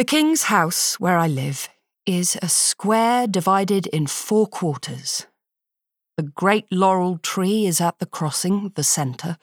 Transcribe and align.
The 0.00 0.04
king's 0.04 0.44
house, 0.44 0.98
where 0.98 1.18
I 1.18 1.28
live, 1.28 1.68
is 2.06 2.38
a 2.40 2.48
square 2.48 3.26
divided 3.26 3.86
in 3.88 4.06
four 4.06 4.46
quarters. 4.46 5.26
The 6.16 6.22
great 6.22 6.64
laurel 6.72 7.18
tree 7.18 7.66
is 7.66 7.82
at 7.82 7.98
the 7.98 8.06
crossing, 8.06 8.72
the 8.76 8.82
centre. 8.82 9.36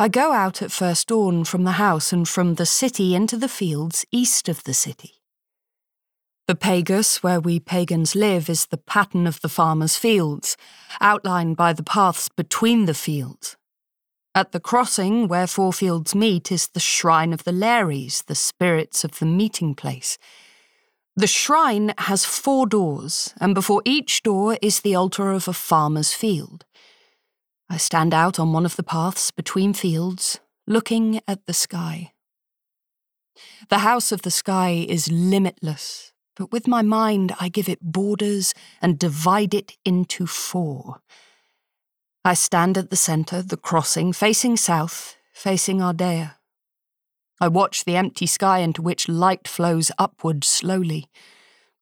I 0.00 0.08
go 0.08 0.32
out 0.32 0.62
at 0.62 0.72
first 0.72 1.06
dawn 1.06 1.44
from 1.44 1.62
the 1.62 1.78
house 1.78 2.12
and 2.12 2.28
from 2.28 2.56
the 2.56 2.66
city 2.66 3.14
into 3.14 3.36
the 3.36 3.46
fields 3.46 4.04
east 4.10 4.48
of 4.48 4.64
the 4.64 4.74
city. 4.74 5.22
The 6.48 6.56
pagus 6.56 7.22
where 7.22 7.38
we 7.38 7.60
pagans 7.60 8.16
live 8.16 8.50
is 8.50 8.66
the 8.66 8.78
pattern 8.78 9.28
of 9.28 9.40
the 9.42 9.48
farmer's 9.48 9.94
fields, 9.94 10.56
outlined 11.00 11.56
by 11.56 11.72
the 11.72 11.84
paths 11.84 12.28
between 12.28 12.86
the 12.86 12.94
fields. 12.94 13.56
At 14.36 14.52
the 14.52 14.60
crossing 14.60 15.28
where 15.28 15.46
four 15.46 15.72
fields 15.72 16.14
meet 16.14 16.52
is 16.52 16.68
the 16.68 16.78
shrine 16.78 17.32
of 17.32 17.44
the 17.44 17.52
Lares, 17.52 18.22
the 18.26 18.34
spirits 18.34 19.02
of 19.02 19.18
the 19.18 19.24
meeting 19.24 19.74
place. 19.74 20.18
The 21.16 21.26
shrine 21.26 21.94
has 21.96 22.26
four 22.26 22.66
doors, 22.66 23.32
and 23.40 23.54
before 23.54 23.80
each 23.86 24.22
door 24.22 24.58
is 24.60 24.80
the 24.82 24.94
altar 24.94 25.30
of 25.32 25.48
a 25.48 25.54
farmer's 25.54 26.12
field. 26.12 26.66
I 27.70 27.78
stand 27.78 28.12
out 28.12 28.38
on 28.38 28.52
one 28.52 28.66
of 28.66 28.76
the 28.76 28.82
paths 28.82 29.30
between 29.30 29.72
fields, 29.72 30.38
looking 30.66 31.22
at 31.26 31.46
the 31.46 31.54
sky. 31.54 32.12
The 33.70 33.78
house 33.78 34.12
of 34.12 34.20
the 34.20 34.30
sky 34.30 34.84
is 34.86 35.10
limitless, 35.10 36.12
but 36.36 36.52
with 36.52 36.68
my 36.68 36.82
mind 36.82 37.34
I 37.40 37.48
give 37.48 37.70
it 37.70 37.80
borders 37.80 38.52
and 38.82 38.98
divide 38.98 39.54
it 39.54 39.78
into 39.86 40.26
four. 40.26 41.00
I 42.26 42.34
stand 42.34 42.76
at 42.76 42.90
the 42.90 42.96
centre, 42.96 43.40
the 43.40 43.56
crossing, 43.56 44.12
facing 44.12 44.56
south, 44.56 45.16
facing 45.32 45.78
Ardea. 45.78 46.34
I 47.40 47.48
watch 47.48 47.84
the 47.84 47.96
empty 47.96 48.26
sky 48.26 48.58
into 48.58 48.82
which 48.82 49.08
light 49.08 49.46
flows 49.46 49.92
upward 49.96 50.42
slowly. 50.42 51.06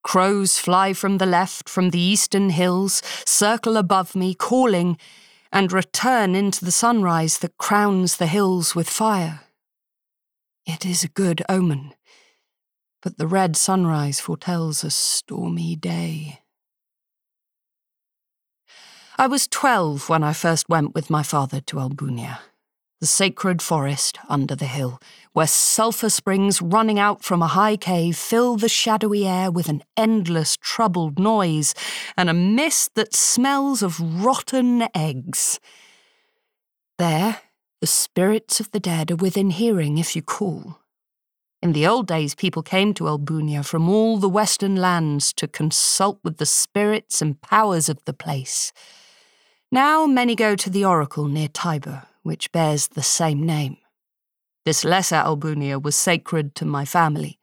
Crows 0.02 0.58
fly 0.58 0.92
from 0.92 1.16
the 1.16 1.26
left, 1.26 1.68
from 1.68 1.90
the 1.90 2.00
eastern 2.12 2.50
hills, 2.50 3.00
circle 3.24 3.78
above 3.78 4.14
me, 4.14 4.34
calling, 4.34 4.98
and 5.50 5.72
return 5.72 6.34
into 6.34 6.62
the 6.62 6.72
sunrise 6.72 7.38
that 7.38 7.56
crowns 7.56 8.18
the 8.18 8.26
hills 8.26 8.74
with 8.74 8.88
fire. 8.88 9.40
It 10.66 10.84
is 10.84 11.02
a 11.02 11.08
good 11.08 11.42
omen 11.48 11.94
but 13.04 13.18
the 13.18 13.26
red 13.26 13.54
sunrise 13.54 14.18
foretells 14.18 14.82
a 14.82 14.90
stormy 14.90 15.76
day. 15.76 16.40
I 19.16 19.28
was 19.28 19.46
twelve 19.46 20.08
when 20.08 20.24
I 20.24 20.32
first 20.32 20.68
went 20.68 20.92
with 20.92 21.08
my 21.08 21.22
father 21.22 21.60
to 21.60 21.76
Albunea, 21.76 22.40
the 23.00 23.06
sacred 23.06 23.62
forest 23.62 24.18
under 24.28 24.56
the 24.56 24.66
hill, 24.66 25.00
where 25.32 25.46
sulphur 25.46 26.10
springs 26.10 26.60
running 26.60 26.98
out 26.98 27.22
from 27.22 27.40
a 27.40 27.46
high 27.46 27.76
cave 27.76 28.16
fill 28.16 28.56
the 28.56 28.68
shadowy 28.68 29.24
air 29.24 29.52
with 29.52 29.68
an 29.68 29.84
endless 29.96 30.56
troubled 30.56 31.20
noise 31.20 31.76
and 32.16 32.28
a 32.28 32.34
mist 32.34 32.96
that 32.96 33.14
smells 33.14 33.84
of 33.84 34.00
rotten 34.00 34.88
eggs. 34.96 35.60
There, 36.98 37.40
the 37.80 37.86
spirits 37.86 38.58
of 38.58 38.72
the 38.72 38.80
dead 38.80 39.12
are 39.12 39.16
within 39.16 39.50
hearing 39.50 39.96
if 39.96 40.16
you 40.16 40.22
call. 40.22 40.80
In 41.62 41.72
the 41.72 41.86
old 41.86 42.08
days, 42.08 42.34
people 42.34 42.64
came 42.64 42.92
to 42.94 43.04
Albunea 43.04 43.64
from 43.64 43.88
all 43.88 44.18
the 44.18 44.28
western 44.28 44.74
lands 44.74 45.32
to 45.34 45.46
consult 45.46 46.18
with 46.24 46.38
the 46.38 46.46
spirits 46.46 47.22
and 47.22 47.40
powers 47.40 47.88
of 47.88 48.04
the 48.06 48.12
place. 48.12 48.72
Now 49.70 50.06
many 50.06 50.34
go 50.34 50.56
to 50.56 50.70
the 50.70 50.84
oracle 50.84 51.26
near 51.26 51.48
Tiber, 51.48 52.04
which 52.22 52.52
bears 52.52 52.88
the 52.88 53.02
same 53.02 53.44
name. 53.44 53.76
This 54.64 54.84
lesser 54.84 55.16
Albunea 55.16 55.82
was 55.82 55.96
sacred 55.96 56.54
to 56.56 56.64
my 56.64 56.84
family. 56.84 57.38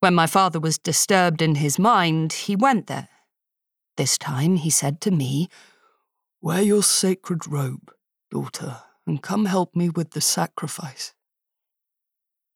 When 0.00 0.14
my 0.14 0.26
father 0.26 0.60
was 0.60 0.78
disturbed 0.78 1.40
in 1.40 1.54
his 1.56 1.78
mind, 1.78 2.32
he 2.32 2.54
went 2.54 2.86
there. 2.88 3.08
This 3.96 4.18
time 4.18 4.56
he 4.56 4.70
said 4.70 5.00
to 5.02 5.10
me, 5.10 5.48
Wear 6.42 6.60
your 6.60 6.82
sacred 6.82 7.46
robe, 7.46 7.90
daughter, 8.30 8.82
and 9.06 9.22
come 9.22 9.46
help 9.46 9.74
me 9.74 9.88
with 9.88 10.10
the 10.10 10.20
sacrifice. 10.20 11.14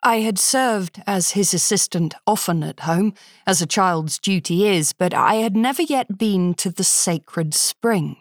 I 0.02 0.20
had 0.20 0.38
served 0.38 1.02
as 1.06 1.30
his 1.30 1.52
assistant 1.52 2.14
often 2.26 2.62
at 2.62 2.80
home, 2.80 3.14
as 3.46 3.60
a 3.60 3.66
child's 3.66 4.18
duty 4.18 4.66
is, 4.66 4.92
but 4.92 5.12
I 5.12 5.36
had 5.36 5.56
never 5.56 5.82
yet 5.82 6.18
been 6.18 6.54
to 6.54 6.70
the 6.70 6.84
sacred 6.84 7.54
spring. 7.54 8.16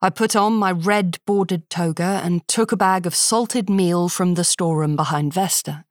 I 0.00 0.10
put 0.10 0.36
on 0.36 0.52
my 0.54 0.70
red 0.70 1.18
bordered 1.26 1.68
toga 1.68 2.20
and 2.22 2.46
took 2.46 2.70
a 2.70 2.76
bag 2.76 3.04
of 3.04 3.16
salted 3.16 3.68
meal 3.68 4.08
from 4.08 4.34
the 4.34 4.44
storeroom 4.44 4.94
behind 4.94 5.34
Vesta. 5.34 5.84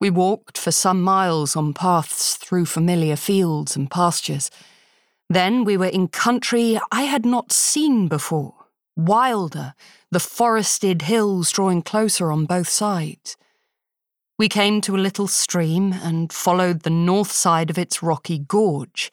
We 0.00 0.10
walked 0.10 0.58
for 0.58 0.72
some 0.72 1.00
miles 1.00 1.54
on 1.54 1.72
paths 1.72 2.34
through 2.34 2.66
familiar 2.66 3.14
fields 3.14 3.76
and 3.76 3.88
pastures. 3.88 4.50
Then 5.28 5.62
we 5.62 5.76
were 5.76 5.86
in 5.86 6.08
country 6.08 6.80
I 6.90 7.02
had 7.02 7.24
not 7.24 7.52
seen 7.52 8.08
before, 8.08 8.54
wilder, 8.96 9.74
the 10.10 10.18
forested 10.18 11.02
hills 11.02 11.52
drawing 11.52 11.82
closer 11.82 12.32
on 12.32 12.44
both 12.44 12.68
sides. 12.68 13.36
We 14.36 14.48
came 14.48 14.80
to 14.80 14.96
a 14.96 14.98
little 14.98 15.28
stream 15.28 15.92
and 15.92 16.32
followed 16.32 16.80
the 16.80 16.90
north 16.90 17.30
side 17.30 17.70
of 17.70 17.78
its 17.78 18.02
rocky 18.02 18.38
gorge. 18.38 19.12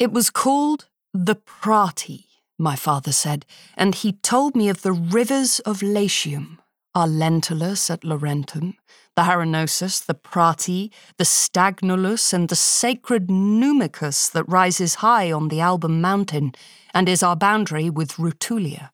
It 0.00 0.10
was 0.10 0.30
called 0.30 0.88
the 1.12 1.36
Prati, 1.36 2.26
my 2.58 2.76
father 2.76 3.12
said, 3.12 3.44
and 3.76 3.94
he 3.94 4.12
told 4.12 4.54
me 4.54 4.68
of 4.68 4.82
the 4.82 4.92
rivers 4.92 5.58
of 5.60 5.82
Latium, 5.82 6.60
our 6.94 7.06
Lentulus 7.06 7.90
at 7.90 8.02
Laurentum, 8.02 8.74
the 9.16 9.22
Harinosus, 9.22 10.04
the 10.04 10.14
Prati, 10.14 10.92
the 11.18 11.24
Stagnolus, 11.24 12.32
and 12.32 12.48
the 12.48 12.56
sacred 12.56 13.28
Numicus 13.28 14.30
that 14.32 14.48
rises 14.48 14.96
high 14.96 15.30
on 15.30 15.48
the 15.48 15.60
Alban 15.60 16.00
mountain 16.00 16.52
and 16.92 17.08
is 17.08 17.22
our 17.22 17.36
boundary 17.36 17.90
with 17.90 18.12
Rutulia. 18.12 18.90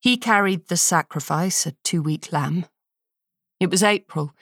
He 0.00 0.16
carried 0.16 0.68
the 0.68 0.76
sacrifice, 0.76 1.66
a 1.66 1.72
two 1.82 2.02
week 2.02 2.32
lamb, 2.32 2.66
it 3.60 3.70
was 3.70 3.82
April. 3.82 4.34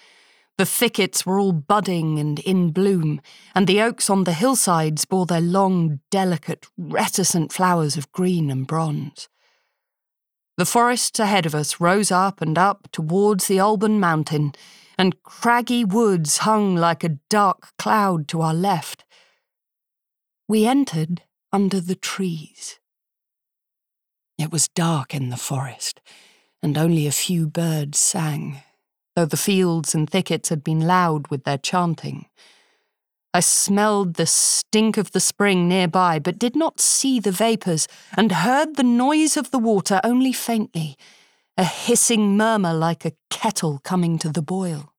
The 0.58 0.66
thickets 0.66 1.24
were 1.24 1.40
all 1.40 1.52
budding 1.52 2.18
and 2.18 2.38
in 2.40 2.72
bloom, 2.72 3.20
and 3.54 3.66
the 3.66 3.80
oaks 3.80 4.10
on 4.10 4.24
the 4.24 4.34
hillsides 4.34 5.04
bore 5.04 5.26
their 5.26 5.40
long, 5.40 6.00
delicate, 6.10 6.66
reticent 6.76 7.52
flowers 7.52 7.96
of 7.96 8.12
green 8.12 8.50
and 8.50 8.66
bronze. 8.66 9.28
The 10.58 10.66
forests 10.66 11.18
ahead 11.18 11.46
of 11.46 11.54
us 11.54 11.80
rose 11.80 12.10
up 12.10 12.42
and 12.42 12.58
up 12.58 12.88
towards 12.92 13.48
the 13.48 13.58
Alban 13.58 13.98
mountain, 13.98 14.52
and 14.98 15.22
craggy 15.22 15.84
woods 15.84 16.38
hung 16.38 16.76
like 16.76 17.02
a 17.02 17.18
dark 17.30 17.68
cloud 17.78 18.28
to 18.28 18.42
our 18.42 18.54
left. 18.54 19.04
We 20.46 20.66
entered 20.66 21.22
under 21.50 21.80
the 21.80 21.94
trees. 21.94 22.78
It 24.38 24.52
was 24.52 24.68
dark 24.68 25.14
in 25.14 25.30
the 25.30 25.36
forest, 25.38 26.00
and 26.62 26.76
only 26.76 27.06
a 27.06 27.12
few 27.12 27.46
birds 27.46 27.98
sang 27.98 28.62
though 29.14 29.26
the 29.26 29.36
fields 29.36 29.94
and 29.94 30.08
thickets 30.08 30.48
had 30.48 30.64
been 30.64 30.80
loud 30.80 31.28
with 31.28 31.44
their 31.44 31.58
chanting. 31.58 32.26
I 33.34 33.40
smelled 33.40 34.14
the 34.14 34.26
stink 34.26 34.98
of 34.98 35.12
the 35.12 35.20
spring 35.20 35.66
nearby, 35.66 36.18
but 36.18 36.38
did 36.38 36.54
not 36.54 36.80
see 36.80 37.18
the 37.18 37.32
vapours, 37.32 37.88
and 38.14 38.30
heard 38.30 38.76
the 38.76 38.82
noise 38.82 39.38
of 39.38 39.50
the 39.50 39.58
water 39.58 40.00
only 40.04 40.32
faintly, 40.32 40.96
a 41.56 41.64
hissing 41.64 42.36
murmur 42.36 42.74
like 42.74 43.04
a 43.04 43.12
kettle 43.30 43.80
coming 43.84 44.18
to 44.18 44.28
the 44.28 44.42
boil. 44.42 44.91